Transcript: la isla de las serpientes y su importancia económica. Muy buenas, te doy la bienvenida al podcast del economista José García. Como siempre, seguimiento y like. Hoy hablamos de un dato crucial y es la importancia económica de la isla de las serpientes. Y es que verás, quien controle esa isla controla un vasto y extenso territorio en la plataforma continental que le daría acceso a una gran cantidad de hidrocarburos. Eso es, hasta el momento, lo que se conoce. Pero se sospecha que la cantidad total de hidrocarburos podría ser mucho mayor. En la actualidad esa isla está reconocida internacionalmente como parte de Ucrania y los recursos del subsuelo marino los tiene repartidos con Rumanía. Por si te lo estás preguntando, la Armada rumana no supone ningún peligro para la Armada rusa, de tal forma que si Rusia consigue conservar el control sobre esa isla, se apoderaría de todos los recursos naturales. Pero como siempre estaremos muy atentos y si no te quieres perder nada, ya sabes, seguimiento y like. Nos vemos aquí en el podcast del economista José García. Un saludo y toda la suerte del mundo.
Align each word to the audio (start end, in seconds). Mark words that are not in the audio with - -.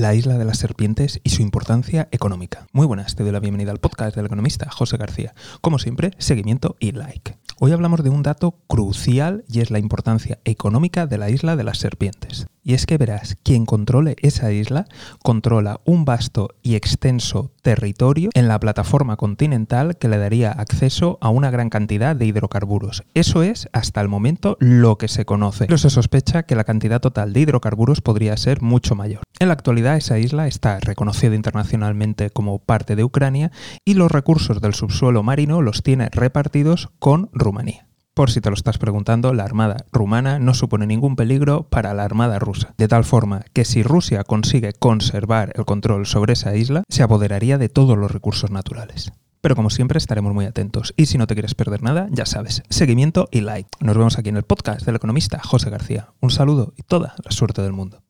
la 0.00 0.14
isla 0.14 0.38
de 0.38 0.46
las 0.46 0.58
serpientes 0.58 1.20
y 1.24 1.30
su 1.30 1.42
importancia 1.42 2.08
económica. 2.10 2.66
Muy 2.72 2.86
buenas, 2.86 3.14
te 3.16 3.22
doy 3.22 3.32
la 3.32 3.40
bienvenida 3.40 3.70
al 3.70 3.80
podcast 3.80 4.16
del 4.16 4.24
economista 4.24 4.70
José 4.70 4.96
García. 4.96 5.34
Como 5.60 5.78
siempre, 5.78 6.12
seguimiento 6.16 6.76
y 6.80 6.92
like. 6.92 7.36
Hoy 7.58 7.72
hablamos 7.72 8.02
de 8.02 8.08
un 8.08 8.22
dato 8.22 8.52
crucial 8.66 9.44
y 9.46 9.60
es 9.60 9.70
la 9.70 9.78
importancia 9.78 10.38
económica 10.46 11.06
de 11.06 11.18
la 11.18 11.28
isla 11.28 11.56
de 11.56 11.64
las 11.64 11.76
serpientes. 11.76 12.46
Y 12.62 12.72
es 12.74 12.86
que 12.86 12.96
verás, 12.96 13.36
quien 13.42 13.66
controle 13.66 14.16
esa 14.22 14.52
isla 14.52 14.86
controla 15.22 15.80
un 15.84 16.04
vasto 16.06 16.50
y 16.62 16.74
extenso 16.74 17.52
territorio 17.62 18.30
en 18.34 18.48
la 18.48 18.58
plataforma 18.60 19.16
continental 19.16 19.98
que 19.98 20.08
le 20.08 20.18
daría 20.18 20.52
acceso 20.52 21.18
a 21.20 21.28
una 21.28 21.50
gran 21.50 21.68
cantidad 21.68 22.16
de 22.16 22.26
hidrocarburos. 22.26 23.02
Eso 23.12 23.42
es, 23.42 23.68
hasta 23.72 24.00
el 24.00 24.08
momento, 24.08 24.56
lo 24.60 24.96
que 24.96 25.08
se 25.08 25.24
conoce. 25.24 25.66
Pero 25.66 25.78
se 25.78 25.90
sospecha 25.90 26.44
que 26.44 26.56
la 26.56 26.64
cantidad 26.64 27.00
total 27.00 27.32
de 27.32 27.40
hidrocarburos 27.40 28.00
podría 28.00 28.36
ser 28.36 28.62
mucho 28.62 28.94
mayor. 28.94 29.22
En 29.40 29.48
la 29.48 29.54
actualidad 29.54 29.96
esa 29.96 30.18
isla 30.18 30.46
está 30.46 30.78
reconocida 30.80 31.34
internacionalmente 31.34 32.28
como 32.28 32.58
parte 32.58 32.94
de 32.94 33.04
Ucrania 33.04 33.50
y 33.86 33.94
los 33.94 34.12
recursos 34.12 34.60
del 34.60 34.74
subsuelo 34.74 35.22
marino 35.22 35.62
los 35.62 35.82
tiene 35.82 36.10
repartidos 36.12 36.90
con 36.98 37.30
Rumanía. 37.32 37.86
Por 38.12 38.30
si 38.30 38.42
te 38.42 38.50
lo 38.50 38.54
estás 38.54 38.76
preguntando, 38.76 39.32
la 39.32 39.44
Armada 39.44 39.86
rumana 39.92 40.38
no 40.38 40.52
supone 40.52 40.86
ningún 40.86 41.16
peligro 41.16 41.62
para 41.70 41.94
la 41.94 42.04
Armada 42.04 42.38
rusa, 42.38 42.74
de 42.76 42.86
tal 42.86 43.04
forma 43.04 43.42
que 43.54 43.64
si 43.64 43.82
Rusia 43.82 44.24
consigue 44.24 44.74
conservar 44.74 45.54
el 45.54 45.64
control 45.64 46.04
sobre 46.04 46.34
esa 46.34 46.54
isla, 46.54 46.82
se 46.90 47.02
apoderaría 47.02 47.56
de 47.56 47.70
todos 47.70 47.96
los 47.96 48.10
recursos 48.10 48.50
naturales. 48.50 49.10
Pero 49.40 49.56
como 49.56 49.70
siempre 49.70 49.96
estaremos 49.96 50.34
muy 50.34 50.44
atentos 50.44 50.92
y 50.98 51.06
si 51.06 51.16
no 51.16 51.26
te 51.26 51.34
quieres 51.34 51.54
perder 51.54 51.82
nada, 51.82 52.08
ya 52.10 52.26
sabes, 52.26 52.62
seguimiento 52.68 53.26
y 53.30 53.40
like. 53.40 53.70
Nos 53.80 53.96
vemos 53.96 54.18
aquí 54.18 54.28
en 54.28 54.36
el 54.36 54.42
podcast 54.42 54.84
del 54.84 54.96
economista 54.96 55.40
José 55.42 55.70
García. 55.70 56.10
Un 56.20 56.30
saludo 56.30 56.74
y 56.76 56.82
toda 56.82 57.14
la 57.24 57.30
suerte 57.30 57.62
del 57.62 57.72
mundo. 57.72 58.02